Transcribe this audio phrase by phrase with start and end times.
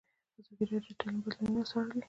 [0.39, 1.99] ازادي راډیو د تعلیم بدلونونه څارلي.